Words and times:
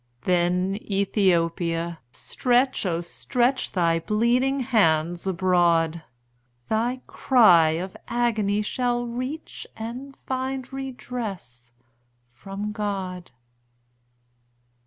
Then, 0.23 0.79
Ethiopia, 0.81 1.99
stretch, 2.11 2.87
O 2.87 3.01
stretch 3.01 3.73
Thy 3.73 3.99
bleeding 3.99 4.61
hands 4.61 5.27
abroad! 5.27 6.01
Thy 6.69 7.01
cry 7.05 7.73
of 7.77 7.95
agony 8.07 8.63
shall 8.63 9.05
reach 9.05 9.67
And 9.77 10.17
find 10.25 10.73
redress 10.73 11.71
from 12.33 12.71
God. 12.71 13.29